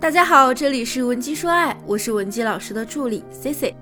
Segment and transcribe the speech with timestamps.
[0.00, 3.76] 大家好，这里是文姬说爱，我是文姬老师的助理 C C。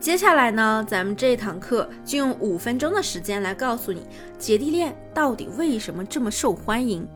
[0.00, 4.06] 接下来呢，咱们这堂课就用五分钟的时间来告诉你，
[4.38, 7.06] 姐弟恋到底为什么这么受欢迎。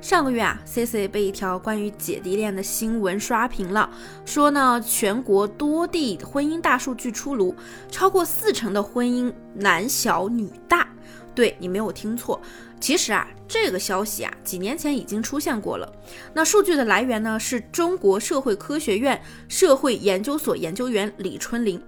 [0.00, 3.90] 上个月啊，C C 被一条关于姐弟恋的新闻刷屏了，
[4.24, 7.54] 说呢，全国多地婚姻大数据出炉，
[7.90, 10.88] 超过四成的婚姻男小女大。
[11.34, 12.38] 对你没有听错，
[12.82, 15.90] 其实啊，这个消息啊，几年前已经出现过了。
[16.34, 21.80] 那数据的来源呢，是中国社会科学院社会研究所研究员李春林。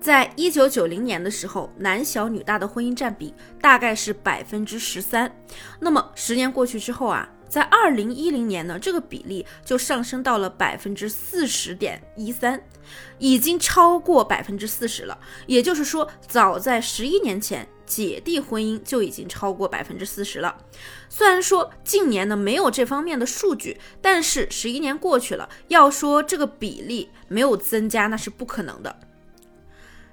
[0.00, 3.32] 在一九九零年的时候，男小女大的婚姻占比
[3.62, 5.32] 大概是百分之十三。
[5.78, 12.60] 那么十年过去之后啊，在二零一零年呢，这个比例就上升到了百分之四十点一三，
[13.18, 15.16] 已经超过百分之四十了。
[15.46, 20.56] 也就是说，早在十一年前，姐弟婚姻就已经超过百分之四十了。
[21.08, 28.98] 虽然说近年呢没有这方面的数据，但是十一年过去了，要说这个比例没有增加，那是不可能的。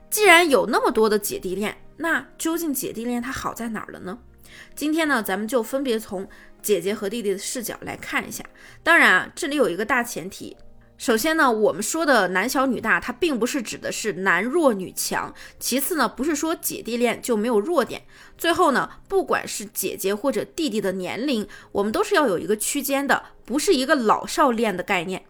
[0.10, 4.20] 既然有那么多的姐弟恋，那究竟姐弟恋它好在哪儿了呢？
[4.76, 6.28] 今天呢，咱们就分别从
[6.62, 8.44] 姐姐和弟弟的视角来看一下。
[8.84, 10.58] 当然啊，这里有一个大前提。
[11.02, 15.34] 首先呢，我们说的男小女大，它并不是指的是男弱女强。
[15.60, 18.04] 其次呢，不是说姐弟恋就没有弱点。
[18.38, 25.26] 最后呢，不管是姐姐或者弟弟的年龄，我们都是要有一个区间的，不是一个老少恋的概念。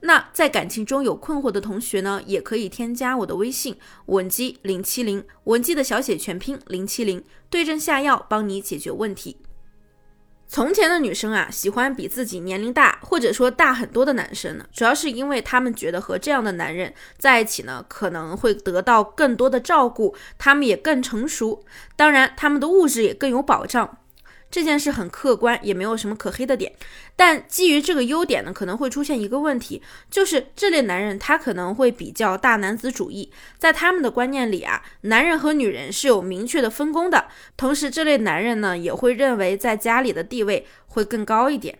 [0.00, 3.76] 那在感情中有困惑的同学呢，也可以添加我的微信
[4.06, 9.36] 文姬零七零，文姬的小写全拼零七零，对症下药，帮你解决问题。
[10.52, 23.98] 从前的女生啊，喜欢比自己年龄大或者说大很多的男生呢，主要是因为他们觉得和这样的男人在一起呢，可能会得到更多的照顾，他们也更成熟，当然他们的物质也更有保障。
[24.50, 26.72] 这件事很客观，也没有什么可黑的点。
[27.14, 37.28] 但基于这个优点呢，可能会出现一个问题，就是这类男人他可能会比较大男子主义，在他们的观念里啊，男人和女人是有明确的分工的。
[37.56, 41.78] 同时，这类男人呢，也会认为在家里的地位会更高一点。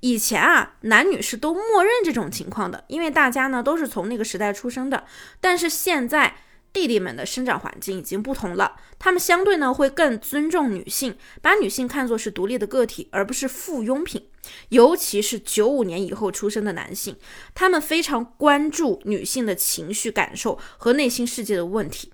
[0.00, 5.04] 以前啊，男女是都默认这种情况的，因为大家呢都是从那个时代出生的。
[5.40, 6.36] 但是现在。
[6.72, 14.28] 弟弟们的生长环境已经不同了，他们相对呢会更尊重女性，把女性看作是独立的个体，而不是附庸品。
[14.70, 17.16] 尤其是九五年以后出生的男性，
[17.54, 22.12] 他们非常关注女性的情绪感受和内心世界的问题。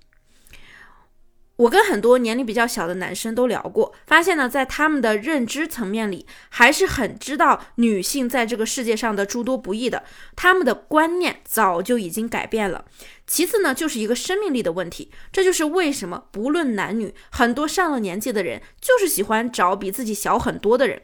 [1.59, 10.03] 我跟很多年龄比较小的男生都聊过，发现呢，在他们的认知层面里，还是很知道女性在这个世界上的诸多不易的。
[10.37, 12.85] 他们的观念早就已经改变了。
[13.27, 15.11] 其次呢，就是一个生命力的问题。
[15.33, 21.01] 这就是为什么不论男女，很多上了年纪的人就是喜欢找比自己小很多的人。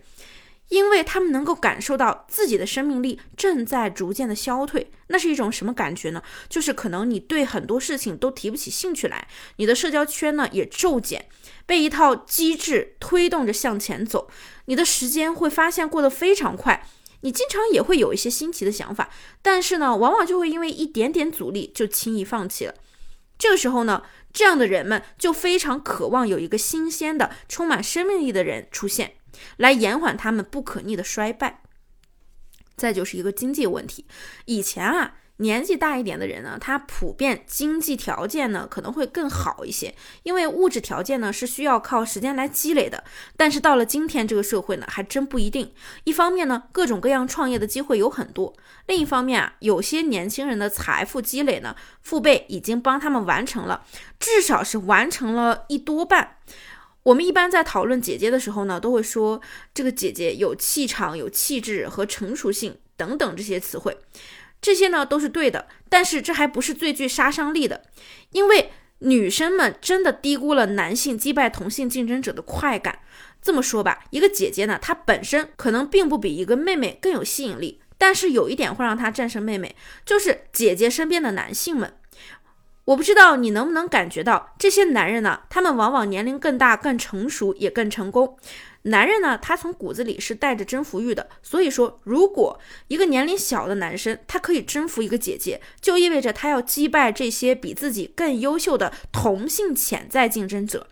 [0.70, 6.22] 因为他们能够感受到自己的生命力正在逐渐的消退，那是一种什么感觉呢？
[6.50, 9.28] 就是可能你对很多事情都提不起兴趣来，
[9.58, 11.28] 你的社交圈呢也骤减，
[11.66, 14.28] 被一套机制推动着向前走，
[14.66, 16.88] 你的时间会发现过得非常快，
[17.22, 19.09] 你经常也会有一些新奇的想法，
[19.42, 22.74] 但是呢，往往就会因为一点点阻力就轻易放弃了。
[23.38, 24.02] 这个时候呢，
[24.35, 29.16] 这样的人们就非常渴望有一个新鲜的、充满生命力的人出现。
[29.57, 31.62] 来延缓他们不可逆的衰败。
[32.75, 34.06] 再就是一个经济问题，
[34.44, 43.03] 以前啊，年纪大一点的人呢，他普遍经济条件呢可能会更好一些，因为物质条件呢是需要靠时间来积累的。
[43.35, 45.73] 但是到了今天这个社会呢，还真不一定。
[46.06, 48.53] 一方面呢，各种各样创业的机会有很多；
[48.88, 53.85] 另一方面啊，有些年轻人的财富积累呢，父辈已经帮他们完成了，
[54.17, 56.38] 至少是完成了一多半。
[57.03, 59.40] 我们一般在讨论姐姐的时候呢，都会说
[59.73, 63.96] 这个姐姐有气场、有气质和成熟性等等这些词汇，
[64.66, 65.68] 这些呢都是对的。
[65.90, 67.84] 但是这还不是最具杀伤力的，
[68.31, 72.98] 因为女生们真的低估了男性击败同性竞争者的快感。
[73.44, 81.94] 这么说吧，一个姐姐呢，她本身可能并不比一个妹妹更有吸引力，但是有一点会让她战胜妹妹，就是姐姐身边的男性们。
[82.85, 88.38] 我不知道你能不能感觉到，这些男人呢，他们往往年龄更大、更成熟，也更成功。
[88.85, 91.28] 男人呢，他从骨子里是带着征服欲的。
[91.41, 100.87] 所以说，如果一个年龄小的男生他可以征服一个姐姐，就意味着他要击败这些比自己更优秀的同性潜在竞争者。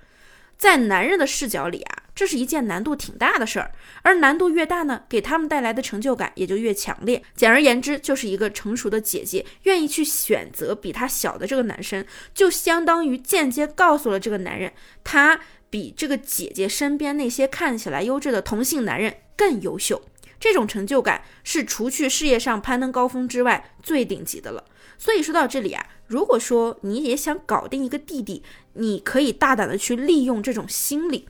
[0.57, 3.71] 在男人的视角里啊，这是一件难度挺大的事儿，
[4.03, 7.21] 而难度越大呢，给他们带来的成就感也就越强烈。
[7.35, 14.71] 简而言之，就是一个成熟的姐姐愿意去选择比她小的这个男生，就相当于间接告诉了这个男人，
[15.03, 15.37] 他
[15.73, 20.03] 比这个姐姐身边那些看起来优质的同性男人更优秀。
[20.39, 24.65] 这种成就感是除去事业上攀登高峰之外最顶级的了。
[24.99, 28.43] 所以说到这里啊，如果说你也想搞定一个弟弟，
[28.73, 31.27] 你可以大胆的去利用这种心理，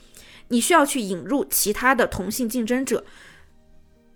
[0.50, 3.06] 你需要去引入其他的同性竞争者，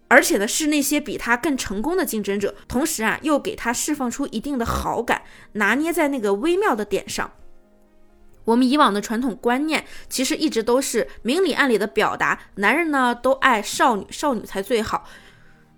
[0.09, 5.21] 而且呢是那些比他更成功的竞争者，同时啊又给他释放出一定的好感，
[5.53, 7.31] 拿捏在那个微妙的点上。
[8.47, 15.05] 我们以往的传统观念其实一直都是明里暗里的表达，男人呢都爱少女，少女才最好。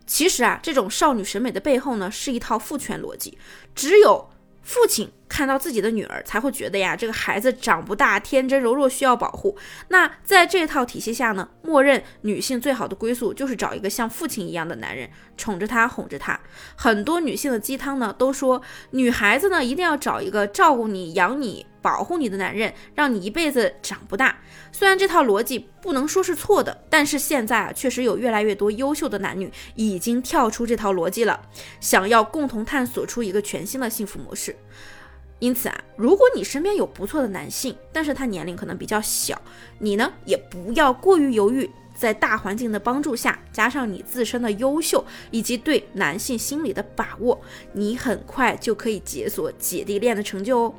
[0.05, 3.39] 其实啊，这种少女审美的背后呢，是一套父权逻辑，
[3.73, 4.29] 只有
[4.61, 5.11] 父亲。
[5.29, 9.55] 看到自己的女儿才会觉得呀，这个孩子长不大，天真柔弱，需要保护。
[9.89, 15.07] 那在这套体系下呢，默认女性最好的归宿就是找一个像父亲一样的男人，
[15.37, 16.37] 宠着她，哄着她。
[16.75, 24.37] 很多女性的鸡汤呢，都说女孩子呢一定要找一个照顾你、养你、保护你的男人，让你一辈子长不大。
[24.71, 31.41] 虽然这套逻辑不能说是错的，但是现在啊，确实有越来越多优秀的男女已经跳出这套逻辑了，
[31.79, 34.55] 想要共同探索出一个全新的幸福模式。
[35.39, 39.41] 因此啊，如果你身边有不错的男性，但是他年龄可能比较小，
[39.79, 47.37] 你呢也不要过于犹豫，在大环境的帮助下，加上你自身的优秀以及对男性心理的把握，
[47.73, 50.73] 你很快就可以解锁姐弟恋的成就哦。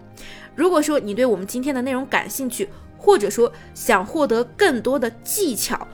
[0.56, 5.86] 如果说你对我们今天的内容感兴趣，或者说想获得更多的技巧，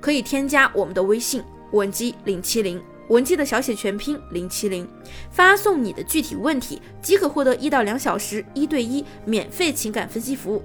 [0.00, 1.42] 可以添加我们的微信
[1.72, 2.80] 文姬零七零。
[3.08, 4.88] 文姬的小写全拼零七零，
[5.32, 10.62] 发送你的具体问题即可获得一到两小时一对一免费情感分析服务。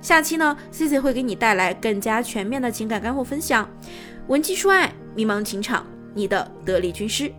[0.00, 3.68] 下期呢，C C 会给你带来更加全面的情感干货分享。
[4.28, 5.84] 文姬说爱，迷茫情场，
[6.14, 7.32] 你的得力军师。